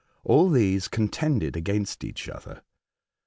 All 0.23 0.49
these 0.49 0.87
contended 0.87 1.55
against 1.55 2.03
each 2.03 2.27
other. 2.27 2.63